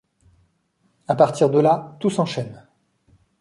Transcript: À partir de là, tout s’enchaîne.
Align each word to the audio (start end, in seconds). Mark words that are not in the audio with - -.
À 1.07 1.15
partir 1.15 1.51
de 1.51 1.59
là, 1.59 1.95
tout 1.99 2.09
s’enchaîne. 2.09 2.65